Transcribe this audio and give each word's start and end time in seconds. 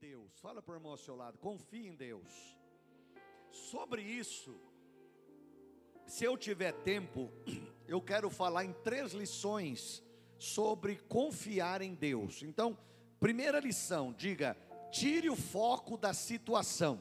Deus. 0.00 0.38
Fala 0.40 0.60
para 0.60 0.72
o 0.72 0.76
irmão 0.76 0.92
ao 0.92 0.98
seu 0.98 1.16
lado, 1.16 1.38
confie 1.38 1.86
em 1.86 1.94
Deus. 1.94 2.56
Sobre 3.50 4.02
isso, 4.02 4.60
se 6.06 6.24
eu 6.24 6.36
tiver 6.36 6.72
tempo, 6.72 7.32
eu 7.88 8.00
quero 8.00 8.28
falar 8.28 8.64
em 8.64 8.72
três 8.72 9.12
lições 9.12 10.02
sobre 10.38 10.96
confiar 10.96 11.80
em 11.80 11.94
Deus. 11.94 12.42
Então, 12.42 12.78
primeira 13.18 13.58
lição, 13.58 14.12
diga: 14.12 14.56
tire 14.90 15.30
o 15.30 15.36
foco 15.36 15.96
da 15.96 16.12
situação. 16.12 17.00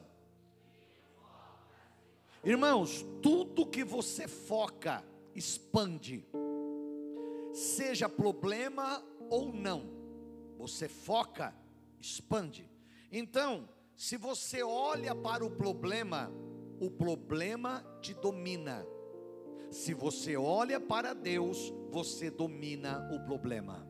Irmãos, 2.43 3.03
tudo 3.21 3.65
que 3.65 3.83
você 3.83 4.27
foca 4.27 5.03
expande, 5.33 6.25
seja 7.51 8.07
problema 8.07 9.03
ou 9.29 9.51
não, 9.51 9.89
você 10.57 10.87
foca, 10.87 11.53
expande. 11.99 12.74
Então, 13.11 13.67
se 13.95 14.17
você 14.17 14.63
olha 14.63 15.15
para 15.15 15.45
o 15.45 15.49
problema, 15.49 16.31
o 16.79 16.89
problema 16.89 17.83
te 18.01 18.13
domina. 18.13 18.85
Se 19.71 19.93
você 19.93 20.35
olha 20.35 20.79
para 20.79 21.13
Deus, 21.13 21.73
você 21.89 22.29
domina 22.29 23.09
o 23.13 23.25
problema. 23.25 23.87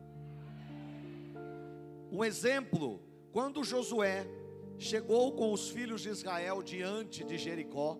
Um 2.10 2.24
exemplo, 2.24 3.02
quando 3.32 3.64
Josué 3.64 4.26
chegou 4.78 5.32
com 5.32 5.52
os 5.52 5.68
filhos 5.70 6.02
de 6.02 6.10
Israel 6.10 6.62
diante 6.62 7.24
de 7.24 7.36
Jericó, 7.36 7.98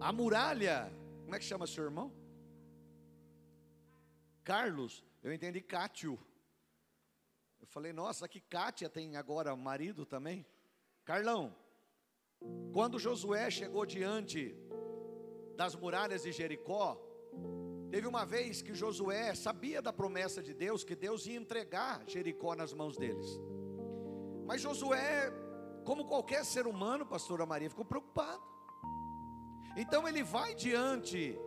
a 0.00 0.12
muralha, 0.12 0.92
como 1.22 1.34
é 1.34 1.38
que 1.38 1.44
chama 1.44 1.66
seu 1.66 1.84
irmão? 1.84 2.12
Carlos, 4.44 5.04
eu 5.22 5.32
entendi 5.32 5.60
Cátio. 5.60 6.18
Falei, 7.72 7.90
nossa, 7.90 8.28
que 8.28 8.38
Cátia 8.38 8.86
tem 8.86 9.16
agora 9.16 9.56
marido 9.56 10.04
também? 10.04 10.44
Carlão, 11.06 11.56
quando 12.70 12.98
Josué 12.98 13.50
chegou 13.50 13.86
diante 13.86 14.54
das 15.56 15.74
muralhas 15.74 16.24
de 16.24 16.32
Jericó, 16.32 17.00
teve 17.90 18.06
uma 18.06 18.26
vez 18.26 18.60
que 18.60 18.74
Josué 18.74 19.34
sabia 19.34 19.80
da 19.80 19.90
promessa 19.90 20.42
de 20.42 20.52
Deus, 20.52 20.84
que 20.84 20.94
Deus 20.94 21.24
ia 21.24 21.38
entregar 21.38 22.02
Jericó 22.06 22.54
nas 22.54 22.74
mãos 22.74 22.98
deles. 22.98 23.40
Mas 24.44 24.60
Josué, 24.60 25.32
como 25.82 26.04
qualquer 26.04 26.44
ser 26.44 26.66
humano, 26.66 27.06
pastora 27.06 27.46
Maria, 27.46 27.70
ficou 27.70 27.86
preocupado. 27.86 28.42
Então 29.78 30.06
ele 30.06 30.22
vai 30.22 30.54
diante 30.54 31.38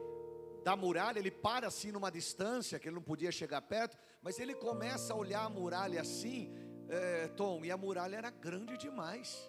da 0.65 0.75
muralha, 0.75 1.19
ele 1.19 1.29
para 1.29 1.67
assim 1.67 1.91
numa 1.91 2.09
distância, 2.09 2.79
que 2.79 2.87
ele 2.87 2.95
não 2.95 3.01
podia 3.03 3.31
chegar 3.31 3.61
perto, 3.61 3.95
mas 4.19 4.39
ele 4.39 4.55
começa 4.55 5.13
a 5.13 5.15
olhar 5.15 5.43
a 5.45 5.49
muralha 5.49 6.01
assim, 6.01 6.51
é, 6.89 7.27
Tom, 7.27 7.63
e 7.63 7.69
a 7.69 7.77
muralha 7.77 8.15
era 8.15 8.31
grande 8.31 8.75
demais. 8.75 9.47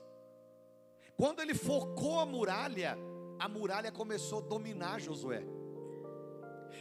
Quando 1.17 1.41
ele 1.41 1.55
focou 1.55 2.21
a 2.21 2.27
muralha, 2.27 2.99
a 3.39 3.49
muralha 3.49 3.91
começou 3.91 4.41
a 4.41 4.47
dominar 4.47 5.01
Josué. 5.01 5.43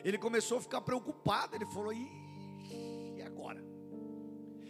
Ele 0.04 0.18
começou 0.18 0.58
a 0.58 0.62
ficar 0.62 0.82
preocupado, 0.82 1.56
ele 1.56 1.66
falou: 1.68 1.94
e 1.94 3.22
agora? 3.26 3.64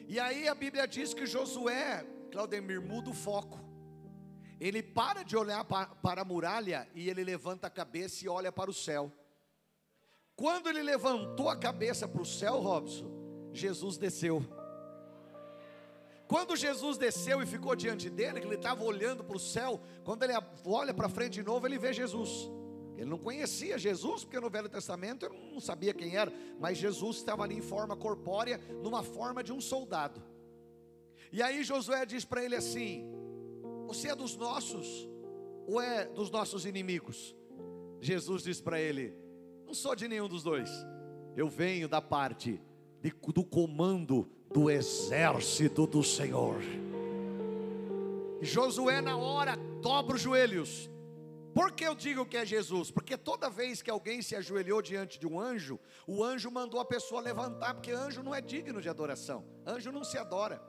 E 0.08 0.20
aí 0.20 0.48
a 0.48 0.54
Bíblia 0.54 0.88
diz 0.88 1.12
que 1.12 1.26
Josué, 1.26 2.06
Claudemir, 2.32 2.80
muda 2.80 3.10
o 3.10 3.16
foco. 3.16 3.60
Ele 4.60 4.84
para 4.84 5.24
de 5.24 5.36
olhar 5.36 5.66
para, 5.66 6.22
a 6.22 6.26
muralha 6.26 6.88
e 6.94 7.10
ele 7.10 7.24
levanta 7.24 7.66
a 7.66 7.70
cabeça 7.72 8.24
e 8.24 8.30
olha 8.30 8.52
para 8.52 8.70
o 8.70 8.74
céu. 8.74 9.12
Quando 10.36 10.68
ele 10.68 10.84
levantou 10.84 11.50
a 11.50 11.56
cabeça 11.56 12.08
para 12.08 12.22
o 12.22 12.26
céu, 12.26 12.60
Robson, 12.60 13.10
Jesus 13.54 13.98
desceu. 13.98 14.44
Quando 16.28 16.56
Jesus 16.56 16.98
desceu 16.98 17.42
e 17.42 17.46
ficou 17.46 17.76
diante 17.76 18.10
dele, 18.10 18.42
que 18.42 18.48
ele 18.48 18.56
estava 18.56 18.84
olhando 18.84 19.24
para 19.24 19.38
o 19.38 19.40
céu, 19.40 19.80
quando 20.04 20.24
ele 20.24 20.34
olha 20.66 20.94
para 20.94 21.08
frente 21.08 21.34
de 21.34 21.44
novo, 21.44 21.66
ele 21.66 21.78
vê 21.78 21.94
Jesus. 21.94 22.50
Ele 22.98 23.10
não 23.10 23.18
conhecia 23.18 23.78
Jesus, 23.78 24.24
porque 24.24 24.40
no 24.40 24.50
Velho 24.50 24.70
Testamento 24.70 25.26
ele 25.26 25.38
não 25.52 25.60
sabia 25.60 25.94
quem 25.94 26.16
era, 26.16 26.32
mas 26.60 26.78
Jesus 26.78 27.18
estava 27.18 27.44
ali 27.44 27.56
em 27.56 27.62
forma 27.62 27.96
corpórea, 27.96 28.60
numa 28.82 29.04
forma 29.04 29.44
de 29.44 29.54
um 29.54 29.62
soldado. 29.62 30.22
E 31.32 31.42
aí 31.42 31.64
Josué 31.64 32.06
diz 32.06 32.26
para 32.26 32.44
ele 32.44 32.56
assim: 32.56 33.06
Você 33.88 34.10
é 34.10 34.16
dos 34.16 34.36
nossos 34.36 35.08
ou 35.68 35.82
é 35.82 36.06
dos 36.06 36.32
nossos 36.32 36.66
inimigos? 36.66 37.36
Jesus 38.00 38.44
diz 38.44 38.62
para 38.62 38.80
ele: 38.80 39.25
Não 39.66 39.74
sou 39.74 39.96
de 39.96 40.08
nenhum 40.08 40.28
dos 40.28 40.44
dois, 40.44 40.70
eu 41.36 41.48
venho 41.50 41.88
da 41.88 42.02
parte 42.02 42.62
de, 43.02 43.14
do 43.34 43.44
comando 43.44 44.30
do 44.54 44.70
exército 44.70 45.86
do 45.86 46.04
Senhor. 46.04 46.62
E 48.42 48.46
Josué, 48.46 49.02
na 49.02 49.18
hora, 49.18 49.56
dobra 49.82 50.16
os 50.16 50.22
joelhos. 50.22 50.90
Por 51.54 51.72
que 51.72 51.86
eu 51.86 51.96
digo 51.96 52.26
que 52.26 52.36
é 52.36 52.46
Jesus? 52.46 52.92
Porque 52.92 53.18
toda 53.18 53.50
vez 53.50 53.82
que 53.82 53.90
alguém 53.90 54.22
se 54.22 54.36
ajoelhou 54.36 54.82
diante 54.82 55.18
de 55.18 55.26
um 55.26 55.40
anjo, 55.40 55.80
o 56.06 56.22
anjo 56.22 56.52
mandou 56.52 56.82
a 56.82 56.86
pessoa 56.86 57.22
levantar, 57.22 57.74
porque 57.74 57.92
anjo 57.92 58.22
não 58.22 58.36
é 58.36 58.42
digno 58.42 58.82
de 58.82 58.90
adoração. 58.90 59.46
Anjo 59.66 59.92
não 59.92 60.04
se 60.04 60.18
adora. 60.18 60.62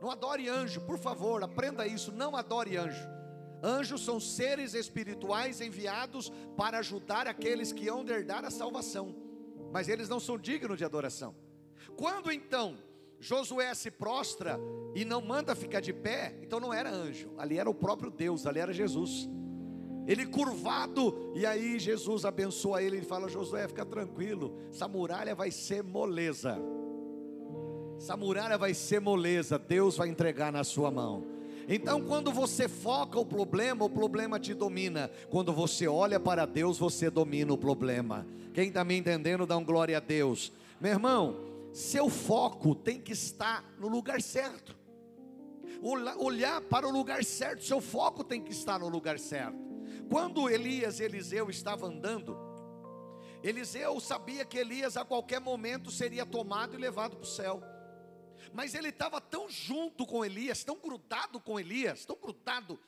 Não 0.00 0.10
adore 0.10 0.48
anjo, 0.48 0.80
por 0.82 0.96
favor, 0.96 1.42
aprenda 1.42 1.86
isso. 1.86 2.12
Não 2.12 2.36
adore 2.36 2.76
anjo. 2.76 3.17
Anjos 3.62 4.04
são 4.04 4.20
seres 4.20 4.74
espirituais 4.74 5.60
enviados 5.60 6.32
para 6.56 6.78
ajudar 6.78 7.26
aqueles 7.26 7.72
que 7.72 7.88
hão 7.88 8.04
de 8.04 8.12
herdar 8.12 8.44
a 8.44 8.50
salvação, 8.50 9.14
mas 9.72 9.88
eles 9.88 10.08
não 10.08 10.20
são 10.20 10.38
dignos 10.38 10.78
de 10.78 10.84
adoração. 10.84 11.34
Quando 11.96 12.30
então 12.30 12.76
Josué 13.20 13.74
se 13.74 13.90
prostra 13.90 14.60
e 14.94 15.04
não 15.04 15.20
manda 15.20 15.54
ficar 15.54 15.80
de 15.80 15.92
pé, 15.92 16.38
então 16.40 16.60
não 16.60 16.72
era 16.72 16.90
anjo, 16.90 17.30
ali 17.36 17.58
era 17.58 17.68
o 17.68 17.74
próprio 17.74 18.10
Deus, 18.10 18.46
ali 18.46 18.60
era 18.60 18.72
Jesus. 18.72 19.28
Ele 20.06 20.24
curvado, 20.24 21.32
e 21.34 21.44
aí 21.44 21.78
Jesus 21.78 22.24
abençoa 22.24 22.82
ele 22.82 22.98
e 22.98 23.04
fala: 23.04 23.28
Josué, 23.28 23.68
fica 23.68 23.84
tranquilo, 23.84 24.56
essa 24.70 24.88
muralha 24.88 25.34
vai 25.34 25.50
ser 25.50 25.82
moleza. 25.82 26.58
Essa 27.98 28.16
muralha 28.16 28.56
vai 28.56 28.72
ser 28.72 29.00
moleza, 29.00 29.58
Deus 29.58 29.96
vai 29.96 30.08
entregar 30.08 30.52
na 30.52 30.62
sua 30.62 30.90
mão. 30.90 31.37
Então, 31.70 32.02
quando 32.02 32.32
você 32.32 32.66
foca 32.66 33.20
o 33.20 33.26
problema, 33.26 33.84
o 33.84 33.90
problema 33.90 34.40
te 34.40 34.54
domina. 34.54 35.10
Quando 35.28 35.52
você 35.52 35.86
olha 35.86 36.18
para 36.18 36.46
Deus, 36.46 36.78
você 36.78 37.10
domina 37.10 37.52
o 37.52 37.58
problema. 37.58 38.26
Quem 38.54 38.68
está 38.68 38.82
me 38.82 38.96
entendendo, 38.96 39.46
dá 39.46 39.56
um 39.58 39.64
glória 39.64 39.98
a 39.98 40.00
Deus. 40.00 40.50
Meu 40.80 40.92
irmão, 40.92 41.36
seu 41.70 42.08
foco 42.08 42.74
tem 42.74 42.98
que 42.98 43.12
estar 43.12 43.62
no 43.78 43.86
lugar 43.86 44.22
certo. 44.22 44.74
Olhar 45.82 46.62
para 46.62 46.88
o 46.88 46.90
lugar 46.90 47.22
certo, 47.22 47.62
seu 47.62 47.82
foco 47.82 48.24
tem 48.24 48.40
que 48.40 48.50
estar 48.50 48.78
no 48.78 48.88
lugar 48.88 49.18
certo. 49.18 49.58
Quando 50.08 50.48
Elias 50.48 51.00
e 51.00 51.04
Eliseu 51.04 51.50
estavam 51.50 51.90
andando, 51.90 52.36
Eliseu 53.42 54.00
sabia 54.00 54.44
que 54.44 54.56
Elias 54.56 54.96
a 54.96 55.04
qualquer 55.04 55.40
momento 55.40 55.90
seria 55.90 56.24
tomado 56.24 56.74
e 56.74 56.78
levado 56.78 57.16
para 57.16 57.24
o 57.24 57.26
céu. 57.26 57.62
Mas 58.52 58.74
ele 58.74 58.88
estava 58.88 59.20
tão 59.20 59.48
junto 59.48 60.06
com 60.06 60.24
Elias, 60.24 60.64
tão 60.64 60.76
grudado 60.76 61.40
com 61.40 61.58
Elias, 61.58 62.04
tão 62.04 62.16
grudado, 62.16 62.78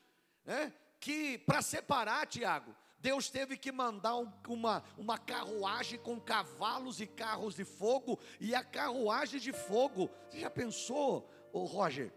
né, 0.44 0.72
que 0.98 1.38
para 1.38 1.62
separar, 1.62 2.26
Tiago, 2.26 2.74
Deus 2.98 3.30
teve 3.30 3.56
que 3.56 3.72
mandar 3.72 4.16
um, 4.16 4.30
uma, 4.48 4.84
uma 4.98 5.16
carruagem 5.16 5.98
com 5.98 6.20
cavalos 6.20 7.00
e 7.00 7.06
carros 7.06 7.54
de 7.54 7.64
fogo, 7.64 8.18
e 8.38 8.54
a 8.54 8.62
carruagem 8.62 9.40
de 9.40 9.52
fogo, 9.52 10.10
você 10.28 10.40
já 10.40 10.50
pensou, 10.50 11.30
ô 11.52 11.64
Roger, 11.64 12.12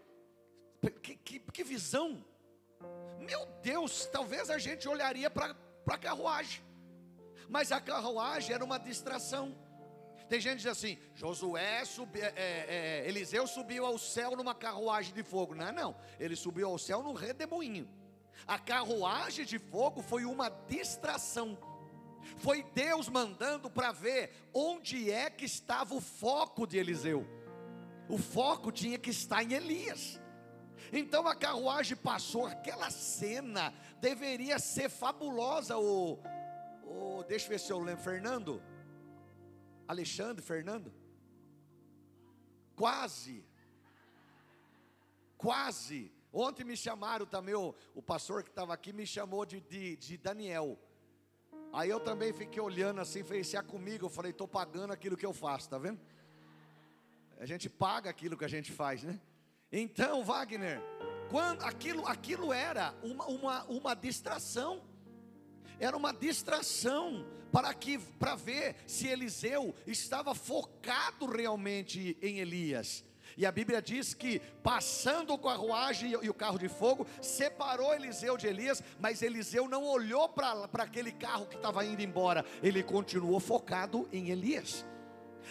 que, 1.02 1.16
que, 1.16 1.38
que 1.40 1.64
visão? 1.64 2.22
Meu 3.18 3.46
Deus, 3.62 4.06
talvez 4.06 4.50
a 4.50 4.58
gente 4.58 4.86
olharia 4.86 5.30
para 5.30 5.56
a 5.86 5.98
carruagem, 5.98 6.62
mas 7.48 7.72
a 7.72 7.80
carruagem 7.80 8.54
era 8.54 8.64
uma 8.64 8.78
distração. 8.78 9.56
Tem 10.28 10.40
gente 10.40 10.56
que 10.56 10.62
diz 10.62 10.66
assim: 10.66 10.98
Josué 11.14 11.84
subi, 11.84 12.20
é, 12.20 12.32
é, 12.36 13.08
Eliseu 13.08 13.46
subiu 13.46 13.84
ao 13.84 13.98
céu 13.98 14.36
numa 14.36 14.54
carruagem 14.54 15.12
de 15.12 15.22
fogo. 15.22 15.54
Não, 15.54 15.72
não, 15.72 15.96
ele 16.18 16.34
subiu 16.34 16.68
ao 16.68 16.78
céu 16.78 17.02
num 17.02 17.12
redemoinho. 17.12 17.88
A 18.46 18.58
carruagem 18.58 19.44
de 19.44 19.58
fogo 19.58 20.02
foi 20.02 20.24
uma 20.24 20.48
distração. 20.48 21.58
Foi 22.38 22.62
Deus 22.74 23.08
mandando 23.08 23.70
para 23.70 23.92
ver 23.92 24.32
onde 24.52 25.10
é 25.10 25.28
que 25.30 25.44
estava 25.44 25.94
o 25.94 26.00
foco 26.00 26.66
de 26.66 26.78
Eliseu. 26.78 27.26
O 28.08 28.18
foco 28.18 28.72
tinha 28.72 28.98
que 28.98 29.10
estar 29.10 29.42
em 29.42 29.52
Elias. 29.52 30.20
Então 30.92 31.26
a 31.26 31.34
carruagem 31.34 31.96
passou, 31.96 32.46
aquela 32.46 32.90
cena 32.90 33.72
deveria 34.00 34.58
ser 34.58 34.88
fabulosa. 34.88 35.76
O, 35.78 36.18
o 36.84 37.24
deixa 37.26 37.46
eu 37.46 37.50
ver 37.50 37.60
se 37.60 37.72
eu 37.72 37.78
lembro, 37.78 38.02
Fernando, 38.02 38.62
Alexandre, 39.86 40.42
Fernando, 40.42 40.92
quase, 42.74 43.44
quase 45.36 46.12
Ontem 46.36 46.64
me 46.64 46.76
chamaram 46.76 47.24
também, 47.24 47.54
o, 47.54 47.72
o 47.94 48.02
pastor 48.02 48.42
que 48.42 48.50
estava 48.50 48.74
aqui 48.74 48.92
me 48.92 49.06
chamou 49.06 49.46
de, 49.46 49.60
de, 49.60 49.94
de, 49.94 50.16
Daniel. 50.16 50.76
Aí 51.72 51.88
eu 51.88 52.00
também 52.00 52.32
fiquei 52.32 52.60
olhando 52.60 53.00
assim, 53.00 53.22
falei, 53.22 53.44
se 53.44 53.56
é 53.56 53.62
comigo, 53.62 54.06
eu 54.06 54.10
falei, 54.10 54.32
estou 54.32 54.48
pagando 54.48 54.92
aquilo 54.92 55.16
que 55.16 55.24
eu 55.24 55.32
faço, 55.32 55.70
tá 55.70 55.78
vendo? 55.78 56.00
A 57.38 57.46
gente 57.46 57.70
paga 57.70 58.10
aquilo 58.10 58.36
que 58.36 58.44
a 58.44 58.48
gente 58.48 58.72
faz, 58.72 59.04
né? 59.04 59.20
Então, 59.70 60.24
Wagner, 60.24 60.80
quando 61.30 61.62
aquilo, 61.62 62.04
aquilo 62.04 62.52
era 62.52 62.92
uma, 63.00 63.26
uma, 63.26 63.64
uma 63.66 63.94
distração, 63.94 64.82
era 65.78 65.96
uma 65.96 66.12
distração 66.12 67.26
para 67.52 67.72
que 67.72 67.98
para 67.98 68.34
ver 68.34 68.74
se 68.86 69.06
Eliseu 69.06 69.74
estava 69.86 70.34
focado 70.34 71.26
realmente 71.26 72.16
em 72.20 72.40
Elias. 72.40 73.04
E 73.36 73.44
a 73.44 73.52
Bíblia 73.52 73.82
diz 73.82 74.14
que, 74.14 74.40
passando 74.62 75.32
a 75.32 75.38
carruagem 75.38 76.16
e 76.22 76.28
o 76.28 76.34
carro 76.34 76.58
de 76.58 76.68
fogo, 76.68 77.06
separou 77.20 77.94
Eliseu 77.94 78.36
de 78.36 78.46
Elias, 78.46 78.82
mas 79.00 79.22
Eliseu 79.22 79.68
não 79.68 79.84
olhou 79.84 80.28
para 80.28 80.68
aquele 80.78 81.12
carro 81.12 81.46
que 81.46 81.56
estava 81.56 81.84
indo 81.84 82.02
embora, 82.02 82.44
ele 82.62 82.82
continuou 82.82 83.40
focado 83.40 84.08
em 84.12 84.30
Elias. 84.30 84.84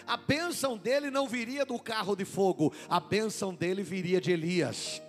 A 0.06 0.16
bênção 0.16 0.76
dele 0.76 1.10
não 1.10 1.28
viria 1.28 1.64
do 1.64 1.78
carro 1.78 2.16
de 2.16 2.24
fogo, 2.24 2.72
a 2.88 2.98
bênção 2.98 3.54
dele 3.54 3.82
viria 3.82 4.20
de 4.20 4.32
Elias. 4.32 5.00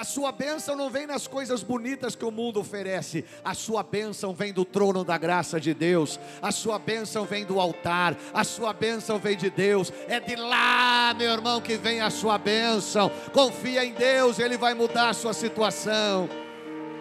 A 0.00 0.04
sua 0.04 0.32
bênção 0.32 0.74
não 0.74 0.88
vem 0.88 1.06
nas 1.06 1.26
coisas 1.26 1.62
bonitas 1.62 2.16
que 2.16 2.24
o 2.24 2.30
mundo 2.30 2.58
oferece. 2.58 3.22
A 3.44 3.52
sua 3.52 3.82
bênção 3.82 4.32
vem 4.32 4.50
do 4.50 4.64
trono 4.64 5.04
da 5.04 5.18
graça 5.18 5.60
de 5.60 5.74
Deus. 5.74 6.18
A 6.40 6.50
sua 6.50 6.78
bênção 6.78 7.26
vem 7.26 7.44
do 7.44 7.60
altar. 7.60 8.16
A 8.32 8.42
sua 8.42 8.72
bênção 8.72 9.18
vem 9.18 9.36
de 9.36 9.50
Deus. 9.50 9.92
É 10.08 10.18
de 10.18 10.36
lá, 10.36 11.12
meu 11.12 11.30
irmão, 11.30 11.60
que 11.60 11.76
vem 11.76 12.00
a 12.00 12.08
sua 12.08 12.38
bênção. 12.38 13.10
Confia 13.34 13.84
em 13.84 13.92
Deus, 13.92 14.38
Ele 14.38 14.56
vai 14.56 14.72
mudar 14.72 15.10
a 15.10 15.12
sua 15.12 15.34
situação. 15.34 16.30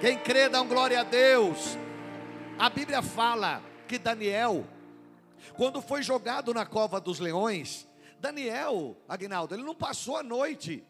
Quem 0.01 0.17
crê, 0.17 0.49
dá 0.49 0.61
um 0.61 0.67
glória 0.67 0.99
a 0.99 1.03
Deus. 1.05 1.77
A 2.57 2.69
Bíblia 2.69 3.01
fala 3.01 3.63
que 3.87 3.97
Daniel, 3.97 4.67
quando 5.55 5.81
foi 5.81 6.03
jogado 6.03 6.53
na 6.53 6.65
cova 6.65 6.99
dos 6.99 7.17
leões, 7.21 7.87
Daniel, 8.19 8.97
Agnaldo, 9.07 9.55
ele 9.55 9.63
não 9.63 9.73
passou 9.73 10.17
a 10.17 10.21
noite 10.21 10.83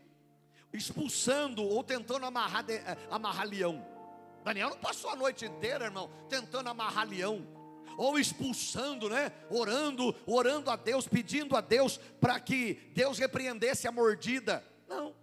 expulsando 0.73 1.63
ou 1.63 1.83
tentando 1.83 2.25
amarrar, 2.25 2.63
de, 2.63 2.73
eh, 2.73 2.97
amarrar 3.09 3.47
leão. 3.47 3.85
Daniel 4.43 4.69
não 4.69 4.77
passou 4.77 5.09
a 5.09 5.15
noite 5.15 5.45
inteira, 5.45 5.85
irmão, 5.85 6.09
tentando 6.29 6.69
amarrar 6.69 7.07
leão, 7.07 7.45
ou 7.97 8.17
expulsando, 8.17 9.09
né? 9.09 9.31
Orando, 9.49 10.15
orando 10.25 10.71
a 10.71 10.75
Deus, 10.75 11.07
pedindo 11.07 11.55
a 11.55 11.61
Deus 11.61 11.97
para 12.19 12.39
que 12.39 12.75
Deus 12.93 13.17
repreendesse 13.17 13.87
a 13.87 13.91
mordida. 13.91 14.63
Não. 14.87 15.15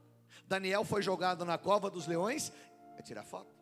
Daniel 0.47 0.85
foi 0.85 1.03
jogado 1.03 1.45
na 1.45 1.59
cova 1.59 1.91
dos 1.91 2.07
leões, 2.07 2.53
vai 2.93 3.03
tirar 3.03 3.25
foto. 3.25 3.57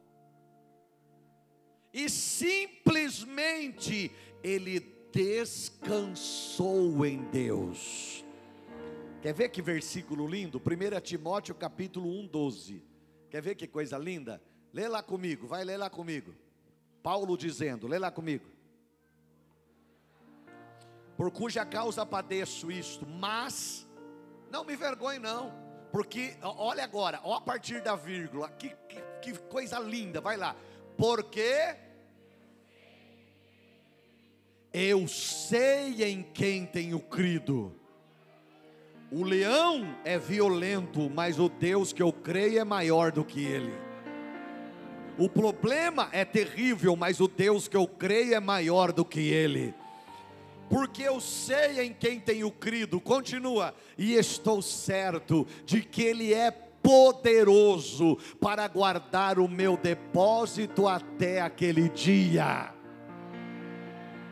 E 1.92 2.10
simplesmente 2.10 4.10
ele 4.42 4.80
descansou 5.12 7.06
em 7.06 7.22
Deus. 7.30 8.23
Quer 9.24 9.32
ver 9.32 9.48
que 9.48 9.62
versículo 9.62 10.28
lindo? 10.28 10.58
1 10.58 11.00
Timóteo 11.00 11.54
capítulo 11.54 12.10
1, 12.10 12.26
12. 12.26 12.84
Quer 13.30 13.40
ver 13.40 13.54
que 13.54 13.66
coisa 13.66 13.96
linda? 13.96 14.38
Lê 14.70 14.86
lá 14.86 15.02
comigo, 15.02 15.46
vai 15.46 15.64
ler 15.64 15.78
lá 15.78 15.88
comigo. 15.88 16.34
Paulo 17.02 17.34
dizendo, 17.34 17.86
lê 17.86 17.98
lá 17.98 18.10
comigo. 18.10 18.44
Por 21.16 21.30
cuja 21.30 21.64
causa 21.64 22.04
padeço 22.04 22.70
isto, 22.70 23.06
mas 23.06 23.88
não 24.50 24.62
me 24.62 24.76
vergonhe 24.76 25.18
não, 25.18 25.54
porque 25.90 26.36
olha 26.42 26.84
agora, 26.84 27.18
ó 27.24 27.36
a 27.36 27.40
partir 27.40 27.80
da 27.80 27.96
vírgula, 27.96 28.50
que, 28.50 28.76
que, 28.90 29.00
que 29.22 29.38
coisa 29.44 29.78
linda, 29.78 30.20
vai 30.20 30.36
lá. 30.36 30.54
Porque 30.98 31.74
eu 34.70 35.08
sei 35.08 36.04
em 36.04 36.22
quem 36.22 36.66
tenho 36.66 37.00
crido 37.00 37.74
o 39.10 39.22
leão 39.22 39.96
é 40.04 40.18
violento, 40.18 41.10
mas 41.10 41.38
o 41.38 41.48
Deus 41.48 41.92
que 41.92 42.02
eu 42.02 42.12
creio 42.12 42.58
é 42.58 42.64
maior 42.64 43.12
do 43.12 43.24
que 43.24 43.44
ele. 43.44 43.72
O 45.16 45.28
problema 45.28 46.08
é 46.10 46.24
terrível, 46.24 46.96
mas 46.96 47.20
o 47.20 47.28
Deus 47.28 47.68
que 47.68 47.76
eu 47.76 47.86
creio 47.86 48.34
é 48.34 48.40
maior 48.40 48.92
do 48.92 49.04
que 49.04 49.20
ele. 49.20 49.72
Porque 50.68 51.02
eu 51.02 51.20
sei 51.20 51.80
em 51.80 51.92
quem 51.92 52.18
tenho 52.18 52.50
crido, 52.50 53.00
continua, 53.00 53.74
e 53.96 54.14
estou 54.14 54.60
certo 54.60 55.46
de 55.64 55.82
que 55.82 56.02
ele 56.02 56.34
é 56.34 56.50
poderoso 56.50 58.18
para 58.40 58.66
guardar 58.66 59.38
o 59.38 59.48
meu 59.48 59.76
depósito 59.76 60.88
até 60.88 61.40
aquele 61.40 61.88
dia. 61.88 62.74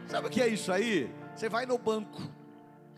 Sabe 0.06 0.26
o 0.26 0.30
que 0.30 0.42
é 0.42 0.48
isso 0.48 0.72
aí? 0.72 1.10
Você 1.34 1.48
vai 1.48 1.64
no 1.64 1.78
banco, 1.78 2.20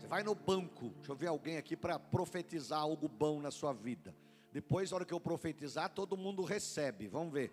você 0.05 0.07
vai 0.07 0.23
no 0.23 0.35
banco, 0.35 0.89
deixa 0.97 1.11
eu 1.11 1.15
ver 1.15 1.27
alguém 1.27 1.57
aqui 1.57 1.75
para 1.75 1.97
profetizar 1.97 2.79
algo 2.79 3.07
bom 3.07 3.41
na 3.41 3.49
sua 3.49 3.73
vida. 3.73 4.15
Depois, 4.51 4.91
na 4.91 4.97
hora 4.97 5.05
que 5.05 5.13
eu 5.13 5.19
profetizar, 5.19 5.89
todo 5.89 6.15
mundo 6.15 6.43
recebe. 6.43 7.07
Vamos 7.07 7.33
ver. 7.33 7.51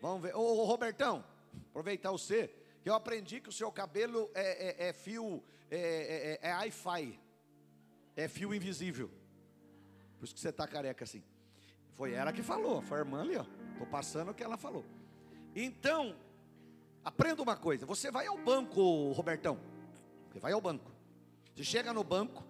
Vamos 0.00 0.20
ver. 0.20 0.34
Ô, 0.34 0.40
ô 0.40 0.64
Robertão, 0.64 1.24
aproveitar 1.70 2.10
você, 2.10 2.52
que 2.82 2.90
eu 2.90 2.94
aprendi 2.94 3.40
que 3.40 3.48
o 3.48 3.52
seu 3.52 3.70
cabelo 3.70 4.28
é, 4.34 4.86
é, 4.86 4.88
é 4.88 4.92
fio, 4.92 5.42
é, 5.70 6.38
é, 6.42 6.48
é 6.50 6.54
Wi-Fi, 6.56 7.20
é 8.16 8.26
fio 8.26 8.52
invisível. 8.52 9.08
Por 10.18 10.24
isso 10.24 10.34
que 10.34 10.40
você 10.40 10.48
está 10.48 10.66
careca 10.66 11.04
assim. 11.04 11.22
Foi 11.92 12.12
ela 12.14 12.32
que 12.32 12.42
falou, 12.42 12.82
foi 12.82 12.98
a 12.98 13.00
irmã 13.02 13.20
ali, 13.20 13.36
ó. 13.36 13.46
Estou 13.72 13.86
passando 13.86 14.32
o 14.32 14.34
que 14.34 14.42
ela 14.42 14.56
falou. 14.56 14.84
Então, 15.54 16.16
aprenda 17.04 17.40
uma 17.42 17.56
coisa: 17.56 17.86
você 17.86 18.10
vai 18.10 18.26
ao 18.26 18.36
banco, 18.36 19.12
Robertão. 19.12 19.56
Você 20.32 20.40
vai 20.40 20.52
ao 20.52 20.60
banco. 20.60 20.95
Você 21.56 21.64
chega 21.64 21.90
no 21.90 22.04
banco 22.04 22.44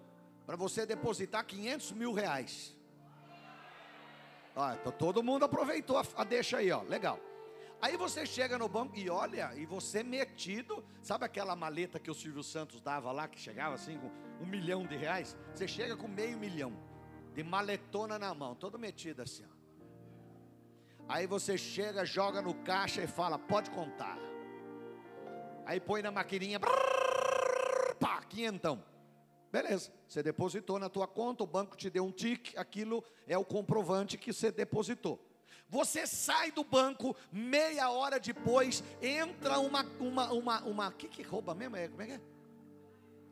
para 0.45 0.57
você 0.57 0.85
depositar 0.85 1.45
500 1.45 1.93
mil 1.93 2.11
reais. 2.11 2.75
Então 4.81 4.91
todo 4.91 5.23
mundo 5.23 5.45
aproveitou 5.45 5.97
a, 5.97 6.03
a 6.17 6.25
deixa 6.25 6.57
aí, 6.57 6.69
ó. 6.69 6.81
Legal. 6.81 7.17
Aí 7.81 7.95
você 7.95 8.25
chega 8.25 8.57
no 8.57 8.67
banco 8.67 8.97
e 8.97 9.09
olha, 9.09 9.53
e 9.55 9.65
você 9.65 10.03
metido, 10.03 10.83
sabe 11.01 11.23
aquela 11.23 11.55
maleta 11.55 11.99
que 11.99 12.11
o 12.11 12.13
Silvio 12.13 12.43
Santos 12.43 12.81
dava 12.81 13.11
lá, 13.13 13.29
que 13.29 13.39
chegava 13.39 13.75
assim 13.75 13.97
com 13.97 14.11
um 14.43 14.45
milhão 14.45 14.85
de 14.85 14.97
reais? 14.97 15.37
Você 15.53 15.69
chega 15.69 15.95
com 15.95 16.07
meio 16.07 16.37
milhão 16.37 16.73
de 17.33 17.43
maletona 17.43 18.19
na 18.19 18.33
mão, 18.33 18.55
todo 18.55 18.77
metido 18.77 19.21
assim, 19.21 19.45
ó. 19.45 19.57
Aí 21.07 21.25
você 21.25 21.57
chega, 21.57 22.03
joga 22.03 22.41
no 22.41 22.53
caixa 22.53 23.01
e 23.01 23.07
fala, 23.07 23.39
pode 23.39 23.69
contar. 23.71 24.17
Aí 25.65 25.79
põe 25.79 26.01
na 26.01 26.11
maquininha, 26.11 26.59
brrr, 26.59 27.95
pá, 27.99 28.21
quinhentão. 28.23 28.83
Beleza, 29.51 29.91
você 30.07 30.21
depositou 30.21 30.77
na 30.77 30.89
tua 30.89 31.07
conta, 31.07 31.43
o 31.43 31.47
banco 31.47 31.77
te 31.77 31.89
deu 31.89 32.05
um 32.05 32.11
tique, 32.11 32.57
aquilo 32.57 33.03
é 33.25 33.37
o 33.37 33.45
comprovante 33.45 34.17
que 34.17 34.33
você 34.33 34.51
depositou. 34.51 35.19
Você 35.69 36.07
sai 36.07 36.51
do 36.51 36.63
banco, 36.63 37.15
meia 37.31 37.89
hora 37.89 38.19
depois, 38.19 38.83
entra 39.01 39.59
uma, 39.59 39.83
uma, 39.99 40.31
uma, 40.31 40.63
uma, 40.63 40.91
que 40.91 41.07
que 41.07 41.21
rouba 41.21 41.53
mesmo? 41.53 41.75
É, 41.75 41.87
como 41.87 42.01
é 42.01 42.05
que 42.05 42.11
é? 42.13 42.21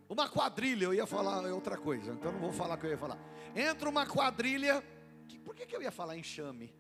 Uma 0.08 0.30
quadrilha, 0.30 0.86
eu 0.86 0.94
ia 0.94 1.08
falar 1.08 1.42
outra 1.52 1.78
coisa, 1.78 2.12
então 2.12 2.32
não 2.32 2.40
vou 2.40 2.52
falar 2.52 2.76
o 2.76 2.78
que 2.78 2.86
eu 2.86 2.92
ia 2.92 2.98
falar. 2.98 3.18
Entra 3.56 3.90
uma 3.90 4.06
quadrilha, 4.06 4.84
que, 5.28 5.40
por 5.40 5.56
que, 5.56 5.66
que 5.66 5.76
eu 5.76 5.82
ia 5.82 5.92
falar 5.92 6.18
enxame? 6.18 6.74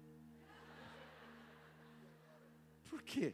Por 2.89 3.01
quê? 3.01 3.34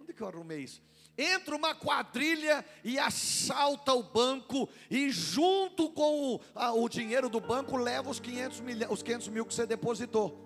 Onde 0.00 0.14
que 0.14 0.22
eu 0.22 0.28
arrumei 0.28 0.60
isso? 0.60 0.82
Entra 1.16 1.54
uma 1.54 1.74
quadrilha 1.74 2.64
e 2.82 2.98
assalta 2.98 3.92
o 3.92 4.02
banco 4.02 4.68
e 4.90 5.10
junto 5.10 5.90
com 5.90 6.34
o, 6.34 6.40
a, 6.54 6.72
o 6.72 6.88
dinheiro 6.88 7.28
do 7.28 7.40
banco 7.40 7.76
leva 7.76 8.10
os 8.10 8.18
500, 8.18 8.60
mil, 8.60 8.76
os 8.90 9.02
500 9.02 9.28
mil 9.28 9.44
que 9.44 9.54
você 9.54 9.66
depositou. 9.66 10.38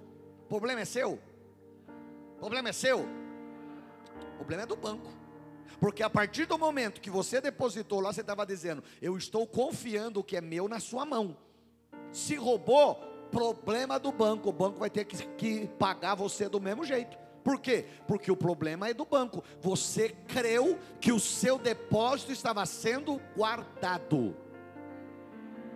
O 0.44 0.48
problema 0.48 0.80
é 0.80 0.84
seu? 0.84 1.20
O 2.34 2.38
problema 2.38 2.68
é 2.68 2.72
seu? 2.72 3.00
O 4.34 4.36
problema 4.36 4.62
é 4.64 4.66
do 4.66 4.76
banco. 4.76 5.10
Porque 5.80 6.02
a 6.02 6.10
partir 6.10 6.46
do 6.46 6.58
momento 6.58 7.00
que 7.00 7.10
você 7.10 7.40
depositou 7.40 8.00
lá, 8.00 8.12
você 8.12 8.22
estava 8.22 8.46
dizendo: 8.46 8.82
Eu 9.00 9.16
estou 9.16 9.46
confiando 9.46 10.20
o 10.20 10.24
que 10.24 10.36
é 10.36 10.40
meu 10.40 10.68
na 10.68 10.80
sua 10.80 11.04
mão. 11.04 11.36
Se 12.12 12.34
roubou, 12.34 12.94
problema 13.30 13.98
do 13.98 14.10
banco. 14.10 14.48
O 14.48 14.52
banco 14.52 14.78
vai 14.78 14.88
ter 14.88 15.04
que, 15.04 15.16
que 15.36 15.66
pagar 15.78 16.14
você 16.14 16.48
do 16.48 16.60
mesmo 16.60 16.84
jeito. 16.84 17.25
Por 17.46 17.60
quê? 17.60 17.84
Porque 18.08 18.28
o 18.28 18.36
problema 18.36 18.88
é 18.88 18.92
do 18.92 19.04
banco. 19.04 19.44
Você 19.60 20.08
creu 20.26 20.76
que 21.00 21.12
o 21.12 21.20
seu 21.20 21.56
depósito 21.56 22.32
estava 22.32 22.66
sendo 22.66 23.20
guardado. 23.36 24.36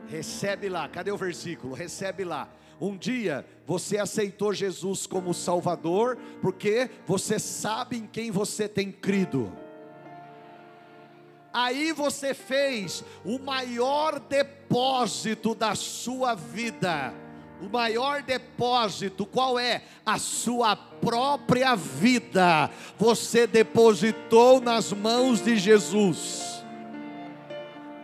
Recebe 0.09 0.69
lá, 0.69 0.89
cadê 0.89 1.13
o 1.13 1.17
versículo? 1.17 1.73
Recebe 1.73 2.25
lá. 2.25 2.53
Um 2.81 2.97
dia 2.97 3.47
você 3.65 3.99
aceitou 3.99 4.53
Jesus 4.53 5.07
como 5.07 5.33
Salvador, 5.33 6.19
porque 6.43 6.91
você 7.07 7.39
sabe 7.39 7.99
em 7.99 8.07
quem 8.09 8.33
você 8.33 8.69
tem 8.69 8.91
crido. 8.91 9.57
Aí 11.53 11.93
você 11.93 12.35
fez 12.35 13.05
o 13.25 13.39
maior 13.39 14.19
depósito 14.19 15.55
da 15.55 15.77
sua 15.77 16.35
vida 16.35 17.15
o 17.61 17.69
maior 17.69 18.23
depósito, 18.23 19.27
qual 19.27 19.59
é? 19.59 19.83
A 20.05 20.19
sua 20.19 20.75
própria 20.75 21.75
vida. 21.75 22.71
Você 22.99 23.47
depositou 23.47 24.61
nas 24.61 24.93
mãos 24.93 25.43
de 25.43 25.57
Jesus. 25.57 26.65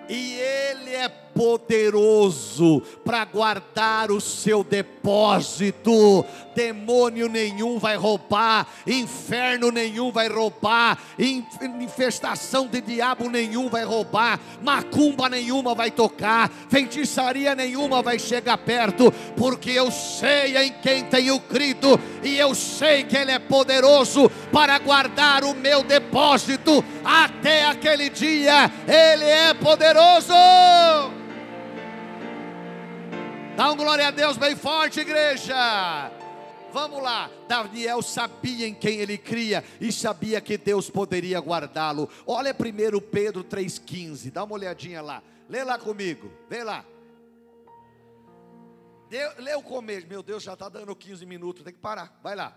E 0.08 0.34
Ele 0.34 0.94
é 0.94 1.08
poderoso 1.08 2.80
para 3.04 3.24
guardar 3.24 4.10
o 4.10 4.20
seu 4.20 4.62
depósito. 4.62 6.24
Demônio 6.56 7.28
nenhum 7.28 7.78
vai 7.78 7.96
roubar, 7.96 8.66
inferno 8.86 9.70
nenhum 9.70 10.10
vai 10.10 10.26
roubar, 10.26 10.98
infestação 11.18 12.66
de 12.66 12.80
diabo 12.80 13.28
nenhum 13.28 13.68
vai 13.68 13.84
roubar, 13.84 14.40
macumba 14.62 15.28
nenhuma 15.28 15.74
vai 15.74 15.90
tocar, 15.90 16.50
feitiçaria 16.70 17.54
nenhuma 17.54 18.00
vai 18.00 18.18
chegar 18.18 18.56
perto, 18.56 19.12
porque 19.36 19.70
eu 19.70 19.90
sei 19.90 20.56
em 20.56 20.72
quem 20.80 21.04
tenho 21.04 21.38
crido 21.40 22.00
e 22.22 22.38
eu 22.38 22.54
sei 22.54 23.04
que 23.04 23.18
Ele 23.18 23.32
é 23.32 23.38
poderoso 23.38 24.30
para 24.50 24.78
guardar 24.78 25.44
o 25.44 25.54
meu 25.54 25.82
depósito 25.82 26.82
até 27.04 27.66
aquele 27.66 28.08
dia. 28.08 28.70
Ele 28.88 29.24
é 29.24 29.52
poderoso. 29.52 30.32
Dá 33.54 33.70
um 33.70 33.76
glória 33.76 34.08
a 34.08 34.10
Deus 34.10 34.38
bem 34.38 34.56
forte, 34.56 35.00
igreja. 35.00 36.10
Vamos 36.76 37.02
lá. 37.02 37.30
Daniel 37.48 38.02
sabia 38.02 38.68
em 38.68 38.74
quem 38.74 38.98
ele 38.98 39.16
cria 39.16 39.64
e 39.80 39.90
sabia 39.90 40.42
que 40.42 40.58
Deus 40.58 40.90
poderia 40.90 41.40
guardá-lo. 41.40 42.06
Olha 42.26 42.52
1 42.52 43.00
Pedro 43.00 43.42
3,15. 43.42 44.30
Dá 44.30 44.44
uma 44.44 44.52
olhadinha 44.52 45.00
lá. 45.00 45.22
Lê 45.48 45.64
lá 45.64 45.78
comigo. 45.78 46.30
Vê 46.50 46.62
lá. 46.62 46.84
lê 49.38 49.54
o 49.54 49.62
começo. 49.62 50.06
Meu 50.06 50.22
Deus, 50.22 50.42
já 50.42 50.52
está 50.52 50.68
dando 50.68 50.94
15 50.94 51.24
minutos. 51.24 51.64
Tem 51.64 51.72
que 51.72 51.80
parar. 51.80 52.20
Vai 52.22 52.36
lá. 52.36 52.54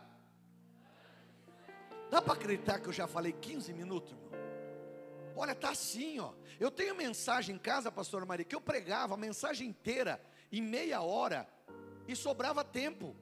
Dá 2.11 2.21
para 2.21 2.33
acreditar 2.33 2.79
que 2.79 2.89
eu 2.89 2.93
já 2.93 3.07
falei 3.07 3.31
15 3.31 3.71
minutos, 3.71 4.11
irmão? 4.11 4.29
Olha, 5.33 5.55
tá 5.55 5.69
assim, 5.69 6.19
ó. 6.19 6.33
Eu 6.59 6.69
tenho 6.69 6.93
mensagem 6.93 7.55
em 7.55 7.57
casa, 7.57 7.89
pastor 7.89 8.25
Maria, 8.25 8.43
que 8.43 8.53
eu 8.53 8.59
pregava 8.59 9.13
a 9.13 9.17
mensagem 9.17 9.69
inteira 9.69 10.21
em 10.51 10.61
meia 10.61 11.01
hora 11.01 11.47
e 12.05 12.17
sobrava 12.17 12.65
tempo. 12.65 13.15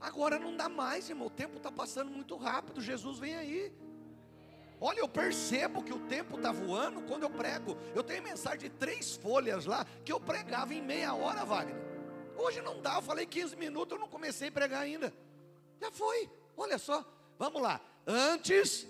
Agora 0.00 0.38
não 0.38 0.56
dá 0.56 0.68
mais, 0.68 1.08
irmão. 1.08 1.26
O 1.26 1.30
tempo 1.30 1.56
está 1.56 1.72
passando 1.72 2.10
muito 2.10 2.36
rápido. 2.36 2.80
Jesus 2.80 3.18
vem 3.18 3.34
aí. 3.34 3.72
Olha, 4.80 5.00
eu 5.00 5.08
percebo 5.08 5.82
que 5.82 5.92
o 5.92 5.98
tempo 6.06 6.36
está 6.36 6.52
voando 6.52 7.02
quando 7.02 7.24
eu 7.24 7.30
prego. 7.30 7.76
Eu 7.94 8.02
tenho 8.04 8.22
mensagem 8.22 8.60
de 8.60 8.70
três 8.70 9.16
folhas 9.16 9.66
lá 9.66 9.84
que 10.04 10.12
eu 10.12 10.20
pregava 10.20 10.72
em 10.72 10.80
meia 10.80 11.14
hora, 11.14 11.44
Wagner. 11.44 11.76
Hoje 12.36 12.60
não 12.62 12.80
dá, 12.80 12.96
eu 12.96 13.02
falei 13.02 13.26
15 13.26 13.56
minutos, 13.56 13.92
eu 13.96 14.00
não 14.00 14.08
comecei 14.08 14.48
a 14.48 14.52
pregar 14.52 14.82
ainda. 14.82 15.12
Já 15.80 15.90
foi. 15.90 16.30
Olha 16.56 16.78
só, 16.78 17.04
vamos 17.36 17.60
lá. 17.60 17.80
Antes, 18.06 18.86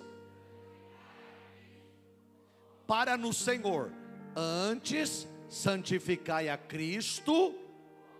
para 2.86 3.16
no 3.16 3.32
Senhor, 3.32 3.90
antes 4.36 5.26
santificai 5.48 6.50
a 6.50 6.58
Cristo 6.58 7.54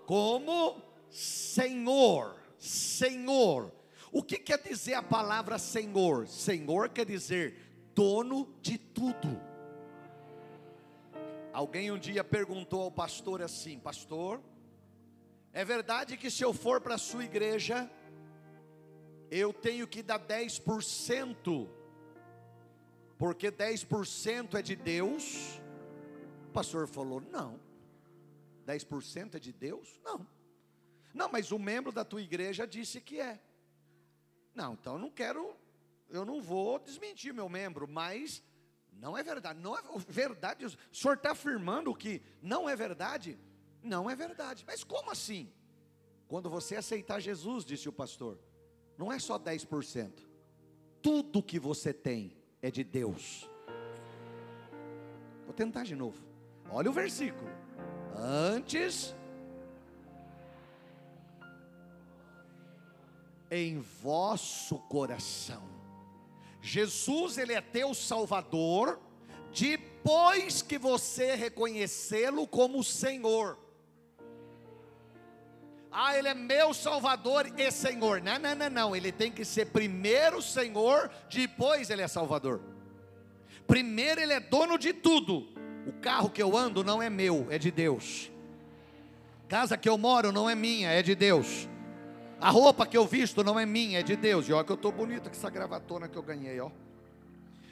como 0.07 0.81
Senhor. 1.11 2.38
Senhor. 2.59 3.73
O 4.11 4.23
que 4.23 4.39
quer 4.39 4.59
dizer 4.63 4.95
a 4.95 5.03
palavra 5.03 5.59
Senhor? 5.59 6.27
Senhor 6.27 6.89
quer 6.89 7.07
dizer 7.07 7.55
dono 7.95 8.49
de 8.61 8.79
tudo. 8.79 9.41
Alguém 11.53 11.91
um 11.91 11.99
dia 11.99 12.23
perguntou 12.23 12.83
ao 12.83 12.91
pastor 12.91 13.43
assim: 13.43 13.79
Pastor, 13.79 14.41
é 15.53 15.65
verdade 15.65 16.17
que 16.17 16.31
se 16.31 16.43
eu 16.43 16.53
for 16.53 16.81
para 16.81 16.95
a 16.95 16.99
sua 16.99 17.25
igreja, 17.25 17.91
eu 19.31 19.53
tenho 19.53 19.87
que 19.87 20.03
dar 20.03 20.21
10%, 20.21 21.69
porque 23.19 23.51
10% 23.51 24.55
é 24.55 24.63
de 24.63 24.77
Deus? 24.77 25.61
O 26.49 26.53
pastor 26.53 26.87
falou: 26.87 27.21
Não. 27.21 27.59
10% 28.67 29.35
é 29.35 29.39
de 29.39 29.53
Deus? 29.53 29.99
Não. 30.05 30.27
Não, 31.15 31.29
mas 31.31 31.51
o 31.51 31.59
membro 31.59 31.93
da 31.93 32.05
tua 32.05 32.23
igreja 32.23 32.67
disse 32.67 33.01
que 33.01 33.21
é. 33.21 33.41
Não, 34.55 34.75
então 34.75 34.95
eu 34.95 34.99
não 34.99 35.11
quero, 35.11 35.57
eu 36.09 36.25
não 36.25 36.41
vou 36.41 36.79
desmentir 36.79 37.33
meu 37.33 37.49
membro, 37.49 37.87
mas 37.89 38.43
não 38.93 39.17
é 39.17 39.23
verdade. 39.23 39.61
Não 39.61 39.77
é 39.77 39.81
verdade. 40.09 40.67
O 40.67 40.71
senhor 40.93 41.15
está 41.15 41.33
afirmando 41.33 41.95
que 41.95 42.23
não 42.43 42.69
é 42.69 42.75
verdade? 42.75 43.39
Não 43.83 44.11
é 44.11 44.17
verdade. 44.17 44.65
Mas 44.67 44.83
como 44.83 45.11
assim? 45.11 45.53
Quando 46.27 46.51
você 46.51 46.77
aceitar 46.77 47.21
Jesus, 47.21 47.65
disse 47.65 47.89
o 47.89 47.93
pastor, 47.93 48.39
não 48.97 49.13
é 49.13 49.19
só 49.19 49.39
10%. 49.39 50.27
Tudo 51.01 51.43
que 51.43 51.59
você 51.59 51.93
tem 51.93 52.37
é 52.61 52.71
de 52.71 52.83
Deus. 52.83 53.49
Vou 55.45 55.55
tentar 55.55 55.85
de 55.85 55.95
novo. 55.95 56.23
Olha 56.71 56.91
o 56.91 56.93
versículo. 56.93 57.49
Antes 58.15 59.15
em 63.51 63.81
vosso 63.81 64.79
coração. 64.81 65.63
Jesus, 66.61 67.39
ele 67.39 67.53
é 67.53 67.61
teu 67.61 67.95
Salvador, 67.95 69.01
depois 69.53 70.61
que 70.63 70.79
você 70.79 71.35
reconhecê-lo 71.35 72.47
como 72.47 72.83
Senhor. 72.85 73.59
Ah, 75.91 76.17
ele 76.17 76.29
é 76.29 76.35
meu 76.35 76.75
Salvador 76.75 77.51
e 77.57 77.71
Senhor. 77.71 78.21
Não, 78.21 78.39
não, 78.39 78.55
não, 78.55 78.71
não. 78.71 78.97
Ele 78.97 79.11
tem 79.11 79.33
que 79.33 79.45
ser 79.45 79.67
primeiro 79.67 80.43
Senhor, 80.43 81.11
depois 81.31 81.89
ele 81.91 82.03
é 82.03 82.09
Salvador. 82.09 82.61
Primeiro 83.67 84.21
ele 84.21 84.33
é 84.33 84.41
dono 84.41 84.79
de 84.79 84.93
tudo. 84.93 85.49
O 85.87 85.93
carro 86.01 86.29
que 86.29 86.43
eu 86.43 86.57
ando 86.57 86.85
não 86.85 87.03
é 87.03 87.09
meu, 87.09 87.47
é 87.51 87.59
de 87.59 87.71
Deus. 87.71 88.31
Casa 89.49 89.79
que 89.79 89.89
eu 89.89 89.97
moro 89.97 90.31
não 90.31 90.49
é 90.49 90.55
minha, 90.55 90.91
é 90.91 91.03
de 91.03 91.15
Deus. 91.15 91.67
A 92.41 92.51
roupa 92.51 92.87
que 92.87 92.97
eu 92.97 93.05
visto 93.05 93.43
não 93.43 93.59
é 93.59 93.67
minha, 93.67 93.99
é 93.99 94.03
de 94.03 94.15
Deus. 94.15 94.49
E 94.49 94.53
olha 94.53 94.65
que 94.65 94.71
eu 94.71 94.77
estou 94.77 94.93
bonito 94.93 95.25
com 95.25 95.31
essa 95.31 95.51
gravatona 95.51 96.09
que 96.09 96.17
eu 96.17 96.23
ganhei, 96.23 96.61
ó. 96.61 96.71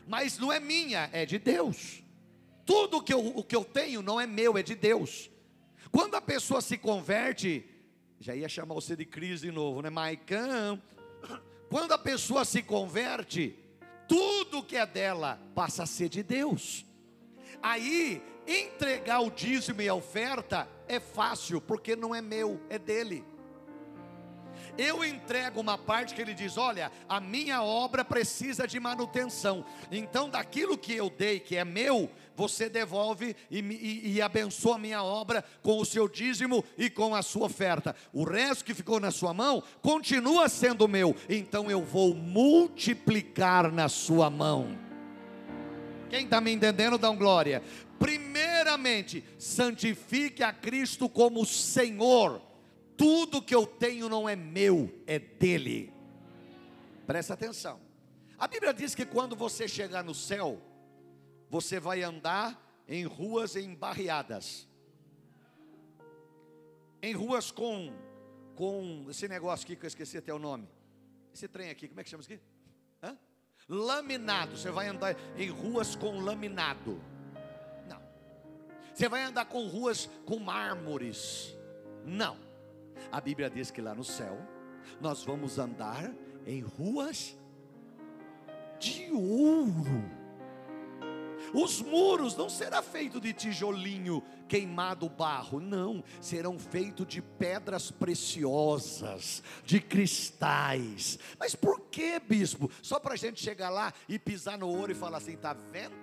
Mas 0.08 0.38
não 0.38 0.52
é 0.52 0.58
minha, 0.58 1.08
é 1.12 1.24
de 1.24 1.38
Deus. 1.38 2.02
Tudo 2.64 3.00
que 3.00 3.14
eu, 3.14 3.24
o 3.24 3.44
que 3.44 3.54
eu 3.54 3.64
tenho 3.64 4.02
não 4.02 4.20
é 4.20 4.26
meu, 4.26 4.58
é 4.58 4.62
de 4.62 4.74
Deus. 4.74 5.30
Quando 5.92 6.16
a 6.16 6.20
pessoa 6.20 6.60
se 6.60 6.76
converte, 6.76 7.64
já 8.18 8.34
ia 8.34 8.48
chamar 8.48 8.74
você 8.74 8.96
de 8.96 9.04
crise 9.04 9.46
de 9.46 9.52
novo, 9.52 9.82
né, 9.82 9.88
Maicão? 9.88 10.82
Quando 11.70 11.92
a 11.92 11.98
pessoa 11.98 12.44
se 12.44 12.60
converte, 12.60 13.56
tudo 14.08 14.64
que 14.64 14.76
é 14.76 14.84
dela 14.84 15.40
passa 15.54 15.84
a 15.84 15.86
ser 15.86 16.08
de 16.08 16.24
Deus. 16.24 16.84
Aí, 17.62 18.20
entregar 18.48 19.20
o 19.20 19.30
dízimo 19.30 19.80
e 19.80 19.88
a 19.88 19.94
oferta 19.94 20.68
é 20.88 20.98
fácil, 20.98 21.60
porque 21.60 21.94
não 21.94 22.12
é 22.12 22.20
meu, 22.20 22.60
é 22.68 22.80
dele 22.80 23.24
eu 24.78 25.04
entrego 25.04 25.60
uma 25.60 25.78
parte 25.78 26.14
que 26.14 26.20
ele 26.20 26.34
diz: 26.34 26.56
olha, 26.56 26.90
a 27.08 27.20
minha 27.20 27.62
obra 27.62 28.04
precisa 28.04 28.66
de 28.66 28.78
manutenção. 28.78 29.64
Então, 29.90 30.28
daquilo 30.28 30.76
que 30.76 30.94
eu 30.94 31.10
dei, 31.10 31.40
que 31.40 31.56
é 31.56 31.64
meu, 31.64 32.10
você 32.34 32.68
devolve 32.68 33.34
e, 33.50 33.60
e, 33.60 34.16
e, 34.16 34.22
abençoa 34.22 34.76
a 34.76 34.78
minha 34.78 35.02
obra 35.02 35.44
com 35.62 35.78
o 35.78 35.84
seu 35.84 36.08
dízimo 36.08 36.64
e 36.76 36.90
com 36.90 37.14
a 37.14 37.22
sua 37.22 37.46
oferta. 37.46 37.96
O 38.12 38.24
resto 38.24 38.64
que 38.64 38.74
ficou 38.74 39.00
na 39.00 39.10
sua 39.10 39.32
mão 39.32 39.62
continua 39.80 40.48
sendo 40.48 40.86
meu, 40.86 41.16
então 41.28 41.70
eu 41.70 41.82
vou 41.82 42.14
multiplicar 42.14 43.72
na 43.72 43.88
sua 43.88 44.28
mão. 44.28 44.78
Quem 46.10 46.24
está 46.24 46.40
me 46.40 46.52
entendendo, 46.52 46.98
dá 46.98 47.10
um 47.10 47.16
glória. 47.16 47.62
Primeiramente, 47.98 49.24
santifique 49.38 50.42
a 50.42 50.52
Cristo 50.52 51.08
como 51.08 51.44
Senhor 51.44 52.45
tudo 52.96 53.42
que 53.42 53.54
eu 53.54 53.66
tenho 53.66 54.08
não 54.08 54.28
é 54.28 54.34
meu, 54.34 54.92
é 55.06 55.18
dele. 55.18 55.92
Presta 57.06 57.34
atenção. 57.34 57.80
A 58.38 58.46
Bíblia 58.46 58.74
diz 58.74 58.94
que 58.94 59.06
quando 59.06 59.34
você 59.34 59.66
chegar 59.66 60.02
no 60.02 60.14
céu, 60.14 60.60
você 61.48 61.78
vai 61.80 62.02
andar 62.02 62.60
em 62.88 63.04
ruas 63.04 63.56
embarreadas. 63.56 64.68
Em 67.02 67.12
ruas 67.14 67.50
com 67.50 67.92
com 68.56 69.06
esse 69.08 69.28
negócio 69.28 69.64
aqui 69.64 69.76
que 69.76 69.84
eu 69.84 69.88
esqueci 69.88 70.16
até 70.16 70.32
o 70.32 70.38
nome. 70.38 70.66
Esse 71.32 71.46
trem 71.46 71.70
aqui, 71.70 71.86
como 71.86 72.00
é 72.00 72.04
que 72.04 72.08
chama 72.08 72.22
isso 72.22 72.32
aqui? 72.32 72.42
Hã? 73.02 73.16
Laminado. 73.68 74.56
Você 74.56 74.70
vai 74.70 74.88
andar 74.88 75.14
em 75.36 75.50
ruas 75.50 75.94
com 75.94 76.20
laminado. 76.20 76.98
Não. 77.86 78.00
Você 78.94 79.08
vai 79.08 79.22
andar 79.22 79.44
com 79.44 79.66
ruas 79.68 80.08
com 80.24 80.38
mármores. 80.38 81.54
Não. 82.04 82.38
A 83.10 83.20
Bíblia 83.20 83.50
diz 83.50 83.70
que 83.70 83.80
lá 83.80 83.94
no 83.94 84.04
céu 84.04 84.38
nós 85.00 85.24
vamos 85.24 85.58
andar 85.58 86.12
em 86.46 86.60
ruas 86.60 87.36
de 88.78 89.10
ouro. 89.12 90.26
Os 91.52 91.80
muros 91.80 92.36
não 92.36 92.48
serão 92.48 92.82
feitos 92.82 93.20
de 93.20 93.32
tijolinho 93.32 94.22
queimado 94.48 95.08
barro, 95.08 95.60
não, 95.60 96.02
serão 96.20 96.58
feitos 96.58 97.06
de 97.06 97.22
pedras 97.22 97.90
preciosas, 97.90 99.42
de 99.64 99.80
cristais. 99.80 101.18
Mas 101.38 101.54
por 101.54 101.80
que, 101.82 102.18
bispo? 102.18 102.70
Só 102.82 102.98
para 102.98 103.14
a 103.14 103.16
gente 103.16 103.40
chegar 103.42 103.70
lá 103.70 103.92
e 104.08 104.18
pisar 104.18 104.58
no 104.58 104.68
ouro 104.68 104.92
e 104.92 104.94
falar 104.94 105.18
assim: 105.18 105.34
está 105.34 105.52
vendo? 105.52 105.96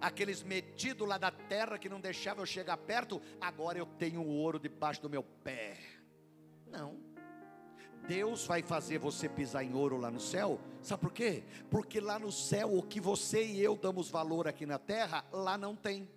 Aqueles 0.00 0.42
metidos 0.42 1.06
lá 1.06 1.18
da 1.18 1.30
terra 1.30 1.78
que 1.78 1.88
não 1.88 2.00
deixavam 2.00 2.42
eu 2.42 2.46
chegar 2.46 2.76
perto, 2.76 3.20
agora 3.40 3.78
eu 3.78 3.86
tenho 3.86 4.24
ouro 4.24 4.58
debaixo 4.58 5.02
do 5.02 5.10
meu 5.10 5.22
pé. 5.22 5.78
Não. 6.66 6.96
Deus 8.06 8.46
vai 8.46 8.62
fazer 8.62 8.98
você 8.98 9.28
pisar 9.28 9.62
em 9.62 9.74
ouro 9.74 9.96
lá 9.96 10.10
no 10.10 10.20
céu, 10.20 10.58
sabe 10.82 11.02
por 11.02 11.12
quê? 11.12 11.44
Porque 11.70 12.00
lá 12.00 12.18
no 12.18 12.32
céu, 12.32 12.76
o 12.76 12.82
que 12.82 13.00
você 13.00 13.44
e 13.44 13.60
eu 13.62 13.76
damos 13.76 14.10
valor 14.10 14.48
aqui 14.48 14.66
na 14.66 14.78
terra, 14.78 15.24
lá 15.30 15.58
não 15.58 15.76
tem. 15.76 16.08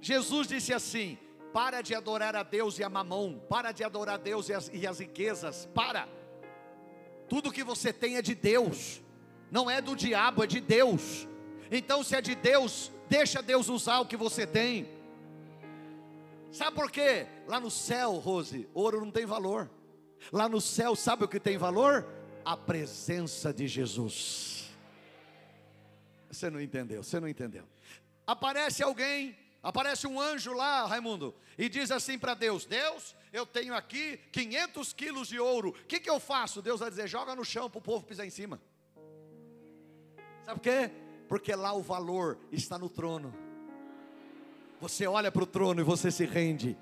Jesus 0.00 0.48
disse 0.48 0.74
assim: 0.74 1.16
para 1.52 1.80
de 1.80 1.94
adorar 1.94 2.36
a 2.36 2.42
Deus 2.42 2.78
e 2.78 2.84
a 2.84 2.88
mamão, 2.88 3.40
para 3.48 3.72
de 3.72 3.82
adorar 3.82 4.16
a 4.16 4.18
Deus 4.18 4.48
e 4.48 4.54
as, 4.54 4.70
e 4.72 4.86
as 4.86 4.98
riquezas, 4.98 5.66
para. 5.74 6.08
Tudo 7.28 7.52
que 7.52 7.64
você 7.64 7.92
tem 7.92 8.16
é 8.16 8.22
de 8.22 8.34
Deus, 8.34 9.02
não 9.50 9.70
é 9.70 9.80
do 9.80 9.94
diabo, 9.94 10.42
é 10.42 10.46
de 10.46 10.60
Deus. 10.60 11.26
Então, 11.70 12.02
se 12.02 12.16
é 12.16 12.20
de 12.20 12.34
Deus, 12.34 12.90
deixa 13.08 13.42
Deus 13.42 13.68
usar 13.68 14.00
o 14.00 14.06
que 14.06 14.16
você 14.16 14.46
tem. 14.46 14.88
Sabe 16.50 16.76
por 16.76 16.90
quê? 16.90 17.26
Lá 17.46 17.60
no 17.60 17.70
céu, 17.70 18.14
Rose, 18.14 18.68
ouro 18.72 19.00
não 19.00 19.10
tem 19.10 19.26
valor. 19.26 19.70
Lá 20.32 20.48
no 20.48 20.60
céu, 20.60 20.96
sabe 20.96 21.24
o 21.24 21.28
que 21.28 21.38
tem 21.38 21.58
valor? 21.58 22.06
A 22.44 22.56
presença 22.56 23.52
de 23.52 23.68
Jesus. 23.68 24.70
Você 26.30 26.50
não 26.50 26.60
entendeu, 26.60 27.02
você 27.02 27.20
não 27.20 27.28
entendeu. 27.28 27.64
Aparece 28.26 28.82
alguém, 28.82 29.36
aparece 29.62 30.06
um 30.06 30.20
anjo 30.20 30.52
lá, 30.52 30.86
Raimundo, 30.86 31.34
e 31.56 31.68
diz 31.68 31.90
assim 31.90 32.18
para 32.18 32.34
Deus: 32.34 32.64
Deus, 32.64 33.14
eu 33.32 33.46
tenho 33.46 33.74
aqui 33.74 34.18
500 34.32 34.92
quilos 34.92 35.28
de 35.28 35.38
ouro, 35.38 35.70
o 35.70 35.72
que, 35.86 36.00
que 36.00 36.10
eu 36.10 36.20
faço? 36.20 36.60
Deus 36.60 36.80
vai 36.80 36.90
dizer: 36.90 37.08
joga 37.08 37.34
no 37.34 37.44
chão 37.44 37.70
para 37.70 37.78
o 37.78 37.82
povo 37.82 38.04
pisar 38.04 38.26
em 38.26 38.30
cima. 38.30 38.60
Sabe 40.44 40.60
por 40.60 40.62
quê? 40.62 40.90
Porque 41.28 41.54
lá 41.54 41.72
o 41.74 41.82
valor 41.82 42.38
está 42.50 42.78
no 42.78 42.88
trono. 42.88 43.34
Você 44.80 45.06
olha 45.06 45.30
para 45.30 45.42
o 45.42 45.46
trono 45.46 45.80
e 45.80 45.84
você 45.84 46.10
se 46.10 46.24
rende. 46.24 46.76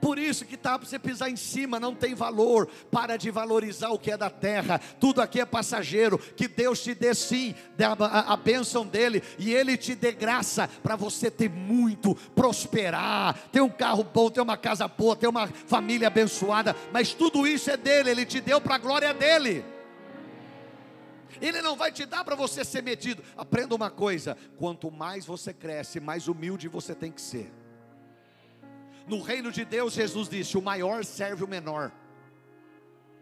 Por 0.00 0.18
isso 0.18 0.46
que 0.46 0.56
tá 0.56 0.78
para 0.78 0.88
você 0.88 0.98
pisar 0.98 1.30
em 1.30 1.36
cima, 1.36 1.78
não 1.78 1.94
tem 1.94 2.14
valor. 2.14 2.66
Para 2.90 3.16
de 3.16 3.30
valorizar 3.30 3.90
o 3.90 3.98
que 3.98 4.10
é 4.10 4.16
da 4.16 4.30
terra. 4.30 4.80
Tudo 4.98 5.20
aqui 5.20 5.40
é 5.40 5.44
passageiro. 5.44 6.18
Que 6.18 6.48
Deus 6.48 6.82
te 6.82 6.94
dê 6.94 7.14
sim 7.14 7.54
a, 7.78 8.32
a, 8.32 8.36
bênção 8.36 8.86
dele 8.86 9.22
e 9.38 9.52
ele 9.52 9.76
te 9.76 9.94
dê 9.94 10.12
graça 10.12 10.68
para 10.82 10.96
você 10.96 11.30
ter 11.30 11.50
muito, 11.50 12.14
prosperar, 12.34 13.36
ter 13.52 13.60
um 13.60 13.68
carro 13.68 14.02
bom, 14.02 14.30
ter 14.30 14.40
uma 14.40 14.56
casa 14.56 14.88
boa, 14.88 15.14
ter 15.14 15.28
uma 15.28 15.46
família 15.46 16.08
abençoada. 16.08 16.74
Mas 16.92 17.12
tudo 17.12 17.46
isso 17.46 17.70
é 17.70 17.76
dele. 17.76 18.10
Ele 18.10 18.24
te 18.24 18.40
deu 18.40 18.60
para 18.60 18.76
a 18.76 18.78
glória 18.78 19.12
dele. 19.12 19.62
Ele 21.40 21.60
não 21.60 21.76
vai 21.76 21.92
te 21.92 22.06
dar 22.06 22.24
para 22.24 22.34
você 22.34 22.64
ser 22.64 22.82
medido. 22.82 23.22
Aprenda 23.36 23.74
uma 23.74 23.90
coisa: 23.90 24.36
quanto 24.56 24.90
mais 24.90 25.26
você 25.26 25.52
cresce, 25.52 26.00
mais 26.00 26.28
humilde 26.28 26.68
você 26.68 26.94
tem 26.94 27.12
que 27.12 27.20
ser. 27.20 27.52
No 29.06 29.20
reino 29.20 29.50
de 29.50 29.64
Deus, 29.64 29.94
Jesus 29.94 30.28
disse: 30.28 30.56
o 30.56 30.62
maior 30.62 31.04
serve 31.04 31.44
o 31.44 31.48
menor. 31.48 31.92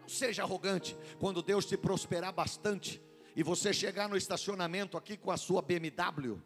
Não 0.01 0.09
seja 0.09 0.43
arrogante. 0.43 0.95
Quando 1.19 1.41
Deus 1.41 1.65
te 1.65 1.77
prosperar 1.77 2.31
bastante 2.31 3.01
e 3.35 3.43
você 3.43 3.73
chegar 3.73 4.07
no 4.07 4.17
estacionamento 4.17 4.97
aqui 4.97 5.17
com 5.17 5.31
a 5.31 5.37
sua 5.37 5.61
BMW, 5.61 6.41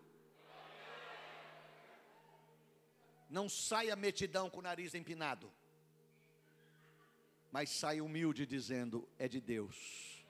não 3.29 3.50
saia 3.50 3.96
metidão 3.96 4.50
com 4.50 4.60
o 4.60 4.62
nariz 4.62 4.93
empinado, 4.93 5.51
mas 7.51 7.70
saia 7.70 8.03
humilde 8.03 8.46
dizendo: 8.46 9.08
é 9.17 9.27
de 9.27 9.41
Deus. 9.41 10.23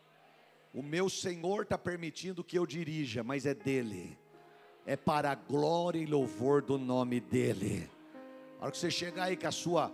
O 0.73 0.81
meu 0.81 1.07
Senhor 1.07 1.61
está 1.61 1.77
permitindo 1.77 2.43
que 2.43 2.57
eu 2.57 2.65
dirija, 2.65 3.23
mas 3.23 3.45
é 3.45 3.53
dele, 3.53 4.17
é 4.87 4.95
para 4.95 5.31
a 5.31 5.35
glória 5.35 5.99
e 5.99 6.05
louvor 6.07 6.63
do 6.63 6.79
nome 6.79 7.19
dele. 7.19 7.87
A 8.59 8.63
hora 8.63 8.71
que 8.71 8.77
você 8.79 8.89
chegar 8.89 9.25
aí 9.25 9.37
com 9.37 9.47
a 9.47 9.51
sua, 9.51 9.93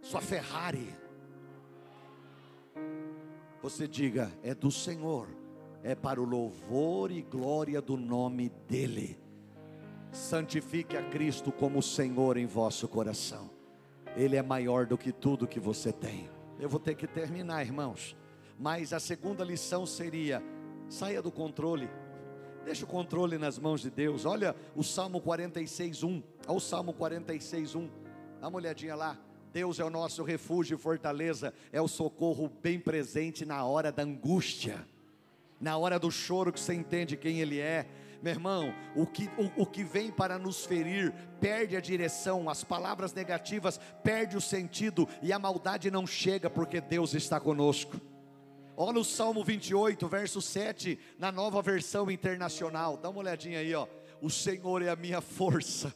sua 0.00 0.20
Ferrari, 0.20 0.92
você 3.62 3.86
diga: 3.86 4.32
é 4.42 4.52
do 4.52 4.72
Senhor, 4.72 5.28
é 5.84 5.94
para 5.94 6.20
o 6.20 6.24
louvor 6.24 7.12
e 7.12 7.22
glória 7.22 7.80
do 7.80 7.96
nome 7.96 8.50
dEle. 8.66 9.16
Santifique 10.10 10.96
a 10.96 11.08
Cristo 11.10 11.52
como 11.52 11.80
Senhor 11.80 12.36
em 12.36 12.44
vosso 12.44 12.88
coração, 12.88 13.48
Ele 14.16 14.36
é 14.36 14.42
maior 14.42 14.84
do 14.84 14.98
que 14.98 15.12
tudo 15.12 15.46
que 15.46 15.60
você 15.60 15.92
tem. 15.92 16.28
Eu 16.58 16.68
vou 16.68 16.80
ter 16.80 16.96
que 16.96 17.06
terminar, 17.06 17.64
irmãos, 17.64 18.16
mas 18.62 18.92
a 18.92 19.00
segunda 19.00 19.42
lição 19.42 19.84
seria: 19.84 20.40
saia 20.88 21.20
do 21.20 21.32
controle. 21.32 21.90
Deixa 22.64 22.84
o 22.84 22.88
controle 22.88 23.36
nas 23.36 23.58
mãos 23.58 23.80
de 23.80 23.90
Deus. 23.90 24.24
Olha 24.24 24.54
o 24.76 24.84
Salmo 24.84 25.20
46, 25.20 26.04
1. 26.04 26.22
Olha 26.46 26.56
o 26.56 26.60
Salmo 26.60 26.92
46, 26.92 27.74
1. 27.74 27.90
Dá 28.40 28.46
uma 28.46 28.58
olhadinha 28.58 28.94
lá. 28.94 29.18
Deus 29.52 29.80
é 29.80 29.84
o 29.84 29.90
nosso 29.90 30.22
refúgio 30.22 30.76
e 30.76 30.78
fortaleza, 30.78 31.52
é 31.72 31.82
o 31.82 31.88
socorro 31.88 32.50
bem 32.62 32.78
presente 32.78 33.44
na 33.44 33.64
hora 33.64 33.90
da 33.90 34.04
angústia, 34.04 34.86
na 35.60 35.76
hora 35.76 35.98
do 35.98 36.10
choro 36.10 36.52
que 36.52 36.60
você 36.60 36.72
entende 36.72 37.16
quem 37.16 37.40
Ele 37.40 37.58
é. 37.58 37.86
Meu 38.22 38.32
irmão, 38.32 38.72
o 38.94 39.04
que, 39.04 39.28
o, 39.36 39.62
o 39.62 39.66
que 39.66 39.82
vem 39.82 40.10
para 40.10 40.38
nos 40.38 40.64
ferir 40.64 41.12
perde 41.40 41.76
a 41.76 41.80
direção, 41.80 42.48
as 42.48 42.62
palavras 42.62 43.12
negativas 43.12 43.80
perde 44.04 44.36
o 44.36 44.40
sentido 44.40 45.08
e 45.20 45.32
a 45.32 45.38
maldade 45.38 45.90
não 45.90 46.06
chega 46.06 46.48
porque 46.48 46.80
Deus 46.80 47.12
está 47.12 47.40
conosco. 47.40 48.00
Olha 48.76 48.98
o 48.98 49.04
Salmo 49.04 49.44
28, 49.44 50.08
verso 50.08 50.40
7, 50.40 50.98
na 51.18 51.30
nova 51.30 51.60
versão 51.60 52.10
internacional. 52.10 52.96
Dá 52.96 53.10
uma 53.10 53.20
olhadinha 53.20 53.58
aí, 53.58 53.74
ó. 53.74 53.86
O 54.20 54.30
Senhor 54.30 54.82
é 54.82 54.88
a 54.88 54.96
minha 54.96 55.20
força. 55.20 55.94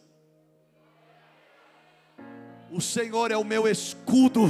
O 2.71 2.81
Senhor 2.81 3.31
é 3.31 3.37
o 3.37 3.45
meu 3.45 3.67
escudo. 3.67 4.43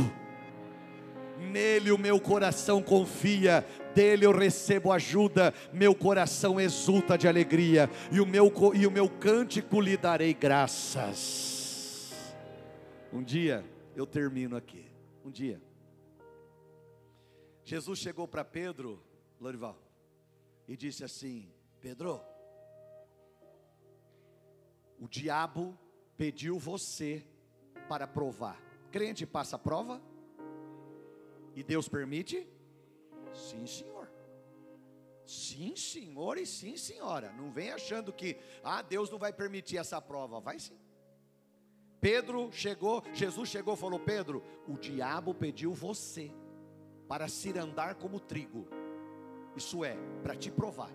Nele 1.39 1.93
o 1.93 1.99
meu 1.99 2.19
coração 2.19 2.83
confia, 2.83 3.65
dele 3.95 4.27
eu 4.27 4.33
recebo 4.33 4.91
ajuda, 4.91 5.55
meu 5.73 5.95
coração 5.95 6.59
exulta 6.59 7.17
de 7.17 7.29
alegria, 7.29 7.91
e 8.11 8.21
o 8.21 8.27
meu, 8.27 8.51
e 8.75 8.87
o 8.87 8.91
meu 8.91 9.09
cântico 9.09 9.81
lhe 9.81 9.97
darei 9.97 10.33
graças. 10.33 12.15
Um 13.13 13.23
dia, 13.23 13.65
eu 13.95 14.07
termino 14.07 14.57
aqui. 14.57 14.87
Um 15.25 15.31
dia, 15.31 15.61
Jesus 17.67 17.99
chegou 17.99 18.29
para 18.29 18.45
Pedro, 18.45 19.03
Lorival, 19.41 19.77
e 20.69 20.77
disse 20.77 21.03
assim: 21.03 21.53
Pedro, 21.81 22.23
o 25.01 25.09
diabo 25.09 25.77
pediu 26.17 26.61
você 26.61 27.27
para 27.89 28.07
provar. 28.07 28.57
Crente 28.93 29.27
passa 29.27 29.59
prova? 29.59 30.01
E 31.57 31.65
Deus 31.65 31.89
permite? 31.89 32.49
Sim, 33.35 33.67
senhor. 33.67 34.09
Sim, 35.25 35.75
senhor 35.75 36.39
e 36.39 36.47
sim, 36.47 36.77
senhora. 36.77 37.33
Não 37.33 37.51
vem 37.51 37.73
achando 37.73 38.13
que, 38.13 38.37
ah, 38.63 38.81
Deus 38.81 39.11
não 39.11 39.19
vai 39.19 39.33
permitir 39.33 39.77
essa 39.77 40.01
prova. 40.01 40.39
Vai 40.39 40.61
sim. 40.61 40.79
Pedro 42.01 42.53
chegou, 42.53 43.03
Jesus 43.13 43.49
chegou 43.49 43.75
e 43.75 43.77
falou: 43.77 43.99
Pedro, 43.99 44.45
o 44.69 44.79
diabo 44.79 45.35
pediu 45.35 45.75
você 45.75 46.33
para 47.09 47.29
se 47.29 47.57
andar 47.59 47.95
como 47.97 48.21
trigo. 48.21 48.67
Isso 49.57 49.85
é, 49.85 49.97
para 50.23 50.37
te 50.37 50.51
provar. 50.51 50.91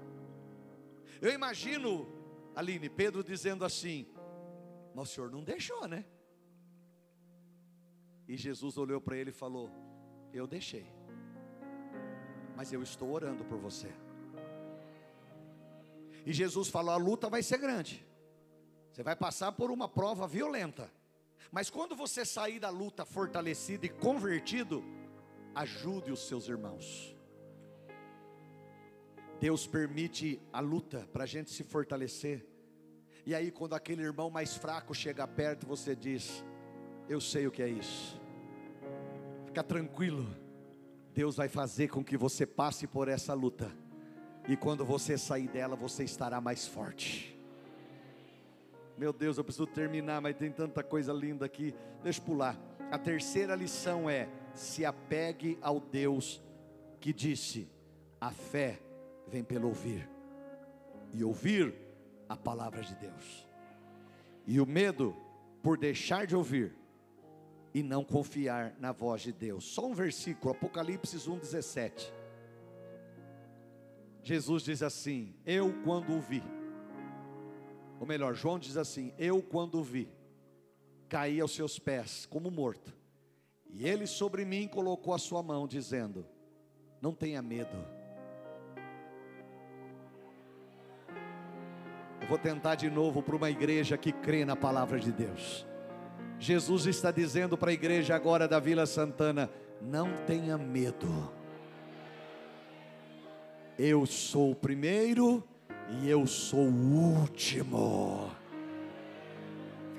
Eu 1.22 1.32
imagino, 1.32 2.08
Aline, 2.56 2.90
Pedro 2.90 3.24
dizendo 3.24 3.66
assim: 3.66 4.08
Mas 4.94 5.10
o 5.10 5.14
senhor 5.14 5.32
não 5.32 5.44
deixou, 5.44 5.88
né? 5.88 6.06
E 8.28 8.38
Jesus 8.38 8.78
olhou 8.78 9.02
para 9.02 9.18
ele 9.18 9.30
e 9.32 9.34
falou: 9.34 9.72
Eu 10.34 10.46
deixei, 10.46 10.86
mas 12.56 12.72
eu 12.72 12.82
estou 12.82 13.12
orando 13.12 13.44
por 13.46 13.58
você. 13.58 13.92
E 16.26 16.32
Jesus 16.32 16.70
falou: 16.70 16.92
A 16.92 16.98
luta 16.98 17.30
vai 17.30 17.42
ser 17.42 17.58
grande, 17.58 18.06
você 18.92 19.02
vai 19.02 19.16
passar 19.16 19.52
por 19.52 19.72
uma 19.72 19.88
prova 19.88 20.28
violenta, 20.28 20.92
mas 21.52 21.70
quando 21.70 21.96
você 21.96 22.24
sair 22.24 22.60
da 22.60 22.70
luta 22.70 23.06
fortalecido 23.06 23.86
e 23.86 23.90
convertido, 23.90 24.84
ajude 25.56 26.12
os 26.12 26.28
seus 26.28 26.48
irmãos. 26.48 27.16
Deus 29.40 29.66
permite 29.66 30.40
a 30.54 30.60
luta 30.60 31.08
para 31.12 31.24
a 31.24 31.28
gente 31.28 31.50
se 31.50 31.64
fortalecer. 31.64 32.46
E 33.26 33.34
aí, 33.34 33.52
quando 33.52 33.74
aquele 33.74 34.04
irmão 34.04 34.30
mais 34.30 34.56
fraco 34.56 34.94
chega 34.94 35.28
perto, 35.28 35.66
você 35.66 35.96
diz: 35.96 36.44
Eu 37.10 37.20
sei 37.20 37.48
o 37.48 37.52
que 37.52 37.62
é 37.62 37.68
isso. 37.68 38.22
Fica 39.46 39.64
tranquilo, 39.64 40.28
Deus 41.14 41.36
vai 41.36 41.50
fazer 41.50 41.90
com 41.90 42.04
que 42.04 42.16
você 42.16 42.46
passe 42.46 42.88
por 42.88 43.08
essa 43.08 43.34
luta, 43.34 43.72
e 44.48 44.56
quando 44.56 44.86
você 44.86 45.18
sair 45.18 45.48
dela, 45.48 45.76
você 45.76 46.04
estará 46.04 46.40
mais 46.40 46.68
forte. 46.68 47.38
Meu 48.98 49.12
Deus, 49.12 49.38
eu 49.38 49.44
preciso 49.44 49.68
terminar, 49.68 50.22
mas 50.22 50.38
tem 50.38 50.52
tanta 50.52 50.84
coisa 50.84 51.12
linda 51.12 51.46
aqui. 51.46 51.74
Deixa 52.04 52.20
eu 52.20 52.26
pular. 52.26 52.58
A 52.92 52.98
terceira 52.98 53.56
lição 53.56 54.10
é: 54.10 54.30
se 54.54 54.86
apegue 54.86 55.58
ao 55.62 55.80
Deus 55.80 56.42
que 57.00 57.12
disse: 57.12 57.70
a 58.20 58.32
fé 58.32 58.80
vem 59.28 59.44
pelo 59.44 59.68
ouvir, 59.68 60.08
e 61.14 61.24
ouvir 61.24 61.74
a 62.30 62.38
palavra 62.38 62.82
de 62.82 62.96
Deus. 62.96 63.48
E 64.46 64.60
o 64.60 64.66
medo 64.66 65.16
por 65.62 65.78
deixar 65.78 66.26
de 66.26 66.36
ouvir 66.36 66.74
e 67.74 67.82
não 67.82 68.04
confiar 68.04 68.76
na 68.80 68.92
voz 68.92 69.22
de 69.22 69.32
Deus. 69.32 69.64
Só 69.64 69.88
um 69.88 69.94
versículo, 69.94 70.52
Apocalipse 70.54 71.18
1:17. 71.18 72.12
Jesus 74.24 74.64
diz 74.64 74.84
assim: 74.84 75.36
Eu 75.46 75.74
quando 75.84 76.14
o 76.14 76.22
vi, 76.22 76.44
ou 78.00 78.06
melhor, 78.06 78.34
João 78.34 78.60
diz 78.60 78.78
assim: 78.78 79.14
Eu 79.18 79.42
quando 79.42 79.80
o 79.80 79.84
vi, 79.84 80.10
caí 81.10 81.40
aos 81.40 81.56
seus 81.56 81.80
pés 81.80 82.26
como 82.26 82.52
morto. 82.52 83.01
E 83.74 83.88
ele 83.88 84.06
sobre 84.06 84.44
mim 84.44 84.68
colocou 84.68 85.14
a 85.14 85.18
sua 85.18 85.42
mão, 85.42 85.68
dizendo: 85.68 86.26
Não 87.02 87.14
tenha 87.14 87.42
medo. 87.42 87.78
Eu 92.22 92.28
vou 92.28 92.38
tentar 92.38 92.76
de 92.76 92.90
novo 92.90 93.24
para 93.24 93.36
uma 93.36 93.50
igreja 93.50 93.98
que 93.98 94.12
crê 94.12 94.46
na 94.46 94.56
palavra 94.56 95.00
de 95.00 95.12
Deus. 95.12 95.66
Jesus 96.38 96.86
está 96.86 97.12
dizendo 97.12 97.58
para 97.58 97.70
a 97.70 97.74
igreja 97.74 98.16
agora 98.16 98.48
da 98.48 98.60
Vila 98.60 98.86
Santana: 98.86 99.50
Não 99.82 100.12
tenha 100.26 100.58
medo. 100.58 101.32
Eu 103.78 104.06
sou 104.06 104.52
o 104.52 104.56
primeiro 104.56 105.44
e 105.90 106.10
eu 106.10 106.28
sou 106.28 106.68
o 106.68 107.20
último. 107.20 108.41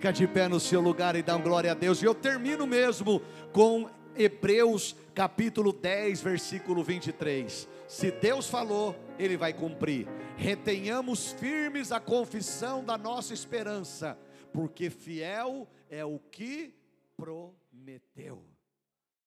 Fica 0.02 0.12
de 0.12 0.26
pé 0.26 0.48
no 0.48 0.58
seu 0.58 0.80
lugar 0.80 1.14
e 1.14 1.22
dá 1.22 1.36
um 1.36 1.40
glória 1.40 1.70
a 1.70 1.74
Deus. 1.74 2.02
E 2.02 2.04
eu 2.04 2.12
termino 2.12 2.66
mesmo 2.66 3.22
com 3.52 3.88
Hebreus 4.16 4.96
capítulo 5.14 5.72
10, 5.72 6.20
versículo 6.20 6.82
23. 6.82 7.68
Se 7.86 8.10
Deus 8.10 8.48
falou, 8.48 8.96
Ele 9.16 9.36
vai 9.36 9.52
cumprir. 9.52 10.08
Retenhamos 10.36 11.30
firmes 11.30 11.92
a 11.92 12.00
confissão 12.00 12.84
da 12.84 12.98
nossa 12.98 13.32
esperança, 13.32 14.18
porque 14.52 14.90
fiel 14.90 15.68
é 15.88 16.04
o 16.04 16.18
que 16.18 16.74
prometeu. 17.16 18.51